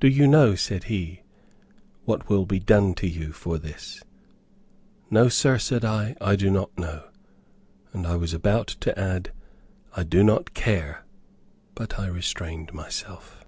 "Do 0.00 0.08
you 0.08 0.26
know," 0.26 0.54
said 0.54 0.84
he, 0.84 1.24
"what 2.06 2.30
will 2.30 2.46
be 2.46 2.58
done 2.58 2.94
to 2.94 3.06
you 3.06 3.32
for 3.32 3.58
this?" 3.58 4.02
"No, 5.10 5.28
sir," 5.28 5.58
said 5.58 5.84
I, 5.84 6.16
"I 6.22 6.36
do 6.36 6.48
not 6.50 6.70
know," 6.78 7.08
and 7.92 8.06
I 8.06 8.16
was 8.16 8.32
about 8.32 8.68
to 8.68 8.98
add, 8.98 9.30
"I 9.94 10.04
do 10.04 10.24
not 10.24 10.54
care," 10.54 11.04
but 11.74 11.98
I 11.98 12.06
restrained 12.06 12.72
myself. 12.72 13.44